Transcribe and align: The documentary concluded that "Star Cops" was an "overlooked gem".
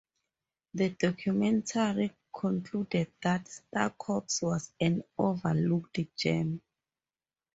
The 0.73 0.89
documentary 0.89 2.11
concluded 2.35 3.11
that 3.21 3.47
"Star 3.47 3.91
Cops" 3.95 4.41
was 4.41 4.71
an 4.79 5.03
"overlooked 5.19 5.99
gem". 6.17 6.59